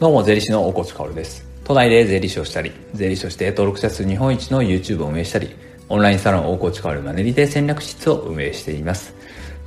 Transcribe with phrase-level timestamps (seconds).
[0.00, 1.46] どうも、税理士の大越薫です。
[1.62, 5.54] 都内で税理士をしたり、税理士として登録者数日本一の YouTube を運営したり、
[5.90, 9.12] オンラインサロン大越薫マネリテ戦略室を運営しています。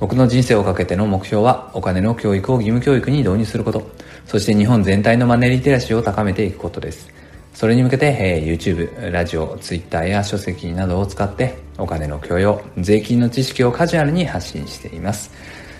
[0.00, 3.88] 僕の人生をかけての目標は、お金の教育を義務教育に導入すること、
[4.26, 7.08] そして日本全体のマネリテラシーを高めていくことです。
[7.54, 15.30] それに向けて、えー、YouTube、ラジオ、Twitter や書籍などを使って、お金の教養、税金の知識をカジュアルに発信しています。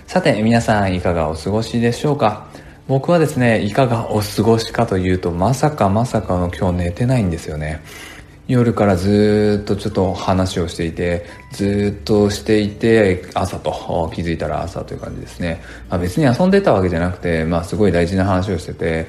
[0.06, 2.46] さて、皆さんいかがお過ごしでしょうか？
[2.86, 7.80] 僕はですね、いかがお過ごしかというと、まさかまさかの今日寝てないんですよね。
[8.46, 15.62] 夜からずっとちょっと話をしていて、ずっとしていて、朝と、気づいたら朝という感じですね。
[15.88, 19.06] まあ、別に遊んでたわけじゃなくて、まあすごい大事な話をしてて、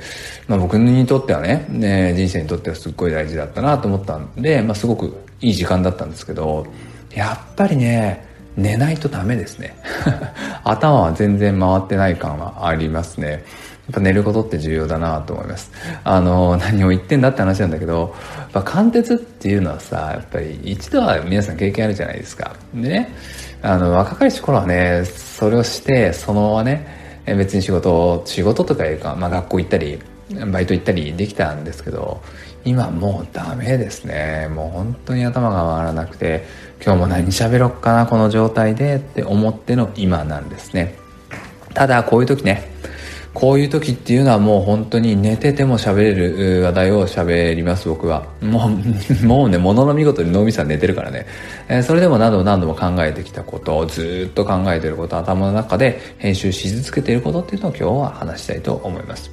[0.48, 6.66] まあ僕にとってはね、ね人生にとってはすっごい大事だったなと思ったんで、まあすごくいい時間だったんですけど、
[7.14, 9.76] やっぱりね、寝ないとダメですね。
[10.64, 13.44] 頭は全然回ってない感はありますね。
[13.88, 15.72] やっぱ寝ることって重要だなと思います。
[16.04, 22.56] あの、何を言ってんだって話なんだけど、やっぱ貫徹っていうのはさ、やっぱり一度は皆さん経験あるじゃないですか。
[22.74, 23.10] でね、
[23.62, 26.88] あの、若かりし頃はね、それをして、そのままね、
[27.28, 30.00] 別に仕事、仕事とかいうか、まあ学校行ったり、
[30.52, 32.22] バイト行ったりできたんですけど、
[32.64, 34.48] 今もうダメですね。
[34.50, 36.46] もう本当に頭が回らなくて、
[36.84, 40.96] 今日も何喋ろっかな、この状態でって思っての今なんですね。
[41.74, 42.72] ただ、こういう時ね、
[43.36, 48.26] こういう時っていうのはもう本当に寝てても喋れる話題を喋ります、僕は。
[48.42, 48.72] もう、
[49.28, 51.28] もうね、ものの見事に脳みそは寝てるからね。
[51.68, 59.30] えー、それでも何度も何度も考えてきたことをずっと考えてること、頭の中で編集し続けていることっていうのを今日は話したいと思います。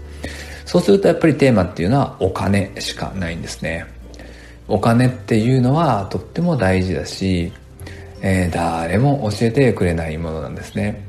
[0.73, 3.85] そうするとやっぱりテーマっていうのはお金しかないんですね。
[4.69, 7.53] お金っていうのはとっても大事だし、
[8.23, 11.05] えー、誰も教えてくれないものなんですね。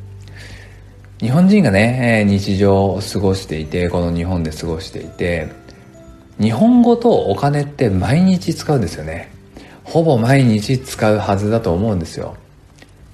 [1.22, 5.48] 日本人がね、え日常を過ごしていて、この日本で過ごしていて、
[6.42, 9.32] 日本語とお金って毎日使うんですよね。
[9.86, 12.36] ほぼ毎日使うはずだと思うんですよ。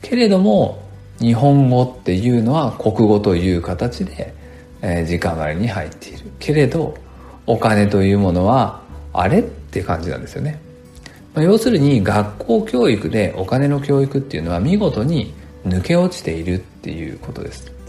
[0.01, 0.81] けれども、
[1.19, 4.38] 日本語っていうのは国語という形で、
[4.81, 6.19] え、時間割に入っている。
[6.39, 6.95] けれど、
[7.45, 8.81] お金というものは、
[9.13, 10.59] あれって感じなんですよね。
[11.33, 15.33] まあ、要するに、学校教育でお金の教育っていうのは見事に
[15.67, 17.79] 抜け落ちているっていうことです。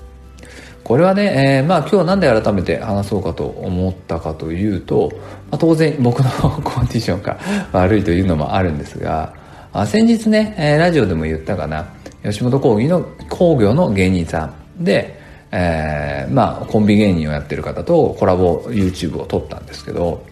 [0.91, 5.09] これはね、えー、まあ今日なんで改めて話そうかと思ったかというと、
[5.49, 6.31] まあ、当然僕の
[6.65, 7.39] コンディションが
[7.71, 9.33] 悪いというのもあるんですが、
[9.73, 11.87] あ先日ね、えー、ラジオでも言ったかな、
[12.25, 15.20] 吉本興業の工業の芸人さんで、
[15.53, 20.25] えー、まあコンビ芸人をやってる方とコラボ YouTube を撮ったんですけど、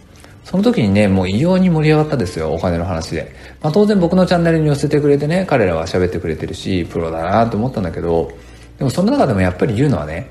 [0.45, 3.35] その時にね、もう異様に盛り上がったですよ、お金の話で。
[3.61, 8.33] まあ当然僕のチャンネルに寄せてくれてね、彼らは喋ってくれてるし、プロだなと思ったんだけど、
[8.79, 10.31] でもその中でもやっぱり言うのはね、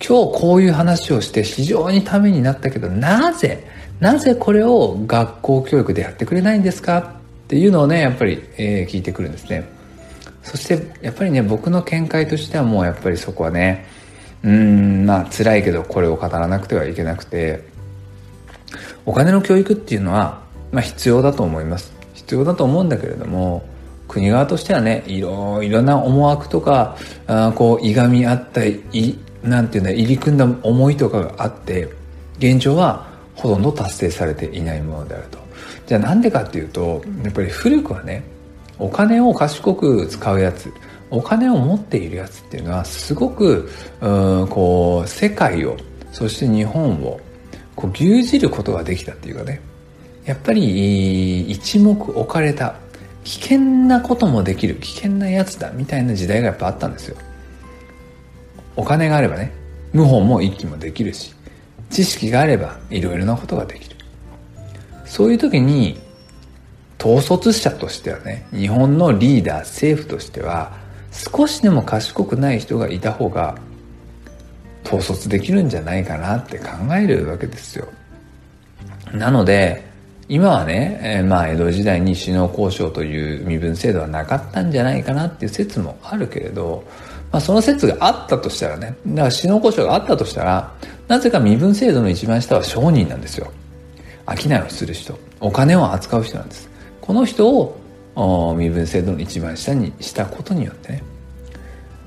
[0.00, 3.64] 今日こういう話をして非常にためになったけど、なぜ、
[3.98, 6.98] なぜこれを学校教育でやってくれないんですか？
[6.98, 7.02] っ
[7.48, 9.64] ていうのをね、やっぱり、えー、聞いてくるんですね。
[10.42, 13.86] そして、やっぱりね、僕の見解としてはもうやっぱりそこはね、
[14.42, 17.64] うん、まあ辛いけどこれを語らなくてはいけなくて、
[19.04, 21.92] お金の教育っていうのは、まあ必要だと思います。
[22.14, 23.64] 必要だと思うんだけれども、
[24.06, 26.96] 国側としてはね、いろいろな思惑とか、
[27.26, 28.80] あこう、いがみ合ったい、
[29.42, 31.88] なんていうんだ、入り組んだ思いとかがあって、
[32.38, 35.38] 現状はほとんど達成されていないものであると。
[35.86, 38.22] じゃあなんでかっていうと、やっぱり古くはね、
[38.78, 40.72] お金を賢く使うやつ、
[41.10, 43.68] お金を持っているやつっていうのは、すごく、
[44.00, 45.76] うん、こう、世界を、
[46.12, 47.20] そして日本を、
[47.74, 49.60] こう、牛耳ることができたっていうかね、
[50.24, 52.76] やっぱり、一目置かれた、
[53.24, 57.16] 危険なこともできる、危険なやつだ、みたいな時代がやっぱあったんですよ。
[58.76, 59.52] お金があればね、
[59.92, 61.34] 謀反も一気もできるし、
[61.90, 63.96] 知識があればいろいろなことができる。
[65.04, 65.98] そういう時に、
[67.00, 70.72] 統率者としてはね、日本のリーダー、政府としては、
[71.12, 73.56] 少しでも賢くない人がいた方が、
[74.84, 76.66] 統率できるんじゃないかなって考
[76.96, 77.86] えるわけですよ。
[79.12, 79.86] なので、
[80.28, 86.84] 今はね、え、まあ江戸時代に首脳交渉という身分制度はなかったんじゃないかなっていう説もあるけれど、
[87.30, 90.72] まあ、その説があったとしたらね、だから死の故障があったとしたら、
[91.06, 93.50] なぜか身分制度の一番下は商人なんですよ。
[94.36, 95.18] 商いをする人。
[95.40, 96.68] お金を扱う人なんです。
[97.08, 101.02] この人を身分制度の一番下にしたことによってね、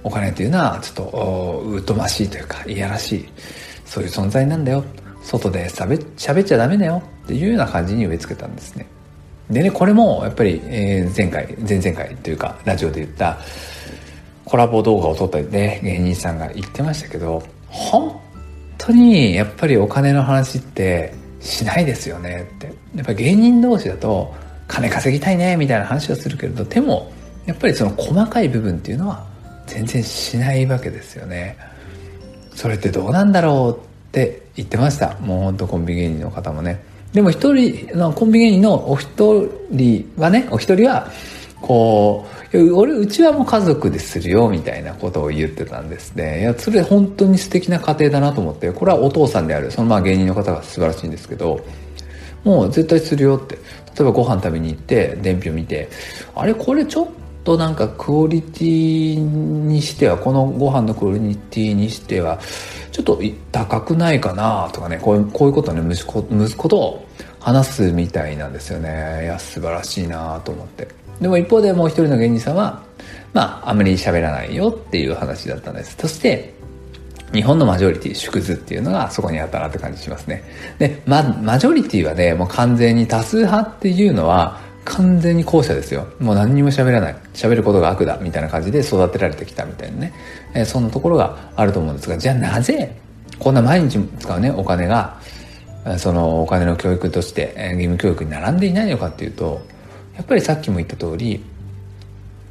[0.03, 3.29] お金っていうのはちょっと疎ましいというか、いやらしい、
[3.83, 4.83] そういう存在なんだよ。
[5.23, 8.85] 外で喋っちゃダメだよっていうような感じに植え付けたんですね。
[9.49, 13.39] でね、これもやっぱり、前回、前々回というか、ラジオで言った、
[14.45, 18.15] コラボ動画を撮ったりね、芸人さんが言ってましたけど、本
[18.77, 24.39] 当にやっぱりお金の話ってしないですよねってやっぱ芸人同士だと
[24.71, 27.11] 金稼ぎたいねみたいな話をするけれどでも
[27.45, 29.25] やっぱりその細かい部分っていうのは
[29.67, 31.57] 全然しないわけですよね。
[32.55, 35.17] それってどうなんだろうって言ってました。
[35.19, 36.83] もうほんとコンビ芸人の方もね。
[37.13, 41.09] でも一人のコンビ芸人のお一人はねお一人は
[41.61, 46.41] こう俺うちはもう家族でするよみたいなことを言ってたんですね。
[46.41, 51.59] いやそれ本当に素敵な家庭だなと思ってこれはお父さんであるそのまあ芸人の方が素晴らしいんですけど
[52.43, 53.57] もう絶対するよって。
[53.97, 55.89] 例えばご飯食べに行って伝票見て
[56.33, 57.07] あれこれちょっ
[57.43, 62.39] となんかクオリティにしてはこのご飯のクオリティにしては
[62.91, 63.21] ちょっと
[63.51, 67.05] 高くないかなとかねこういうこういうことね息子息子と
[67.39, 69.23] 話すみたいなんですよね。
[69.23, 70.87] いや素晴らしいなと思って。
[71.19, 72.83] でも一方でもう一人の芸人さんは
[73.33, 75.97] まああまり喋らないよっていう話だったんです。
[75.99, 76.53] そして
[77.33, 80.43] 日本のマジョリティ縮図っていうのがそこにあったなって感じしますね
[80.79, 86.07] で、ま、マジョリティはねもう完全に多数派っていうのは完全に後者ですよ。
[86.19, 87.15] もう何にも喋らない。
[87.33, 88.17] 喋ることが悪だ。
[88.17, 90.13] みたいな感じで育てられてきたみたいなね。
[90.53, 92.95] えー、そんなところがあると思うんですが、じゃあなぜ、
[93.37, 95.19] こんな毎日使うね、お金が、
[95.97, 99.61] そのお金の教育として、えー、義務教育に並んでいないのかっていうと、
[100.15, 101.43] やっぱりさっきも言った通り、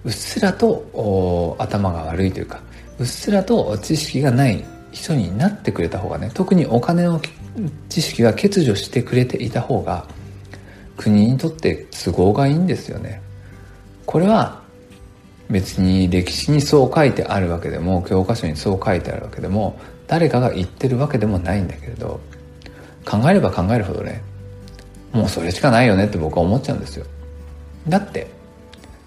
[0.05, 2.61] うっすらと頭が悪いというか、
[3.01, 4.63] うっすらと知識がない
[4.93, 7.19] 人になってくれた方がね、特にお金の
[7.89, 10.07] 知識が欠如してくれていた方が、
[10.99, 13.23] 国にとって都合がいいんですよね。
[14.05, 14.61] これは
[15.49, 22.21] 別に歴史にそう書いてあるわけでも教科書にそう書いてあるわけでも誰かが言ってるわけでもないんだけれど
[23.05, 24.23] 考えれば考えるほどね
[25.13, 27.07] もうそれしかないよねって僕は思っちゃうんですよ。
[27.89, 28.29] だって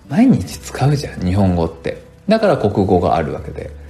[0.10, 2.01] 毎日使うじゃん日本語って。
[2.28, 3.82] だから国語があるわけで。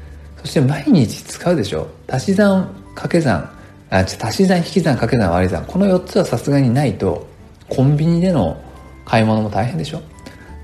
[0.43, 1.87] そして毎日使うでしょ。
[2.07, 3.49] 足し算掛け算。
[3.89, 5.65] あ足し算引き算掛け算割り算。
[5.65, 7.27] この4つはさすがにないと
[7.69, 8.61] コンビニでの
[9.05, 10.01] 買い物も大変でしょ。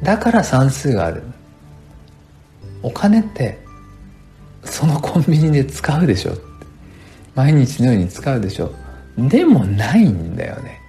[0.03, 1.23] だから算数がある。
[2.83, 3.59] お金って
[4.63, 6.33] そのコンビニで使うでしょ。
[7.35, 8.73] 毎日のように使うでしょ。
[9.17, 10.81] でもないんだよね。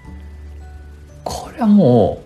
[1.23, 2.21] これはも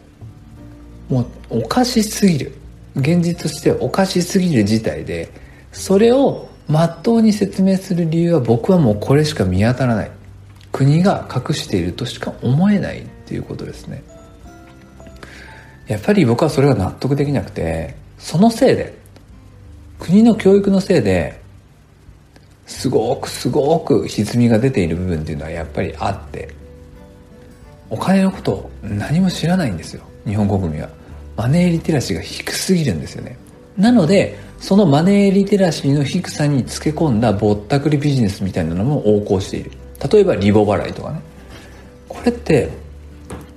[1.11, 2.57] うもうおかしすぎる。
[2.97, 5.29] 現実としておかしすぎる事態で
[5.73, 10.11] それをまっとうに説明する理由は僕はもうこれしか見当たらない。
[10.73, 14.03] 国が隠しているとしか思えないっていうことですね。
[15.87, 18.95] やっぱり僕はそれが納得できなくてそのせいで
[20.01, 21.39] 国の教育のせいで
[22.67, 26.55] すごくすごく歪みが出ている部分っていうのはやっぱりあって
[27.91, 30.03] お金のことを何も知らないんですよ。
[30.27, 30.89] 日本国民は。
[31.37, 33.37] マネーリテラシーが低すぎるんですよね。
[33.77, 39.73] なのでそのマネーリテラシーの低さにつけ込んだぼったくりビジネスみたいなのも横行している。
[40.11, 41.21] 例えばリボ払いとかね。
[42.09, 42.71] これって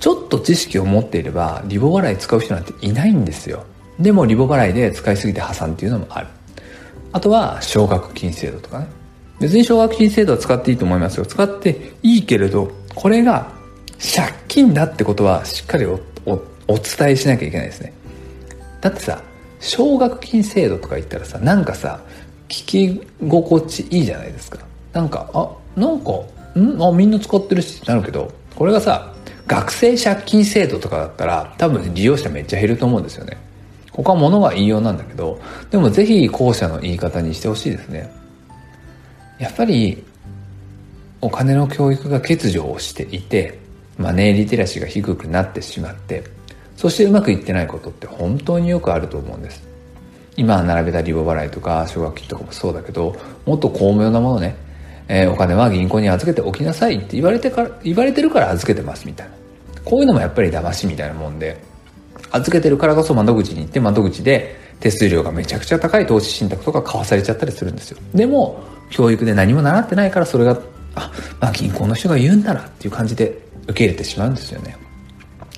[0.01, 3.63] ちょっと知識を持っていればリボ払い使う人なんていないんですよ。
[3.97, 6.27] でもリボ払いで使いすぎて破産っていうのもある。
[7.13, 8.87] あとは奨学金制度とかね。
[9.39, 11.25] 別に奨学金制度は使っていいと思いますよ。
[11.25, 13.53] 使っていいけれどこれが
[13.97, 16.01] 借金だってことはしっかりお
[16.67, 17.93] 伝えしなきゃいけないですね。
[18.81, 19.21] だってさ
[19.59, 22.01] 奨学金制度とか言ったらさなんかさ
[22.47, 24.59] 聞き心地いいじゃないですか。
[24.93, 26.11] なんかあなんか
[26.57, 26.81] ん？
[26.81, 29.13] あみんな使ってるしってなるけどこれがさ
[29.45, 33.37] 学生借金制度とかだったら多分利用者めっちゃ減ると思うんですよね。
[33.91, 38.11] 他は物が言いようなんだけどでもぜひ後者の言い方にしてほしいですね。
[39.39, 40.03] やっぱり
[41.21, 43.59] お金の教育が欠如をしていて
[43.97, 46.23] マネーリテラシーが低くなってしまって
[46.77, 49.67] そしてうまくいってないことって本当によくあると思うんです
[50.37, 53.15] 今並べたリボ払いとか奨学金とかもそうだけど
[53.45, 54.67] もっと巧妙なものね
[55.09, 59.33] えー、お金は銀行に預けておきなさいって言われてから、言われてるから預けてますみたいな。
[59.85, 61.57] こういうのもやっぱり騙しみたいなもんで、
[62.31, 67.99] 預けてるからこそ窓口に行って窓口で手数料がめちゃくちゃ高い投資信託とか買わされちゃったりするんですよ。
[68.13, 70.59] でも、教育で何も習ってないからそれが、
[70.95, 74.75] あ、まあ銀行の人が言うんだなっていう感じで受け入れてしまうんですよね。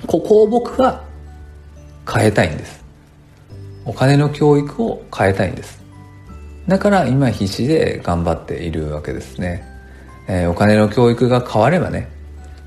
[0.05, 1.03] ここを僕は
[2.11, 2.83] 変えたいんです。
[3.85, 5.79] お金の教育を変えたいんです。
[6.69, 9.65] だから今必死で頑張っているわけですね、
[10.27, 12.07] えー、お金の教育が変わればね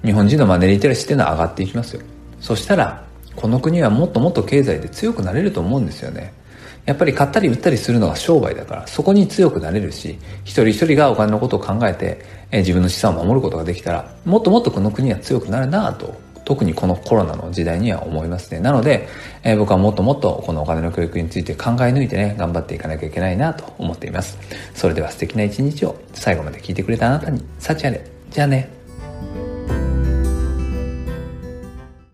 [0.05, 2.03] 日本人のマネリテラシーっていうのは上がっていきますよ
[2.41, 3.07] そしたら
[3.37, 6.35] この国はもっともっと経済で強くなれると思うんですよね
[6.85, 18.61] やっぱり買ったり売ったりするのが商売だからそこに強くなれるし一人一人がお金のことを考えて、え、自分の資産を守ることができたらもっともっとこの国は強くなるなと特にこのコロナの時代には思いますね。
[18.61, 19.09] なので、
[19.43, 24.39] えー、僕はもっともっとこのお金の教育について考え抜いてね、頑張っていかなきゃいけないなと思っています。
[24.75, 28.05] それでは素敵な一日を最後まで聞いてくれたあなたに、幸あれ。
[28.31, 28.82] じゃあね。